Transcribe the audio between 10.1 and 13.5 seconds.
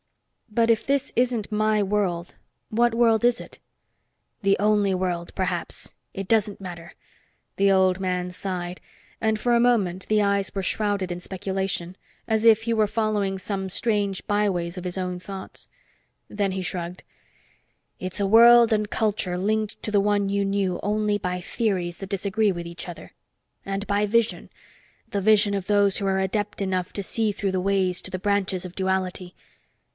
eyes were shrouded in speculation, as if he were following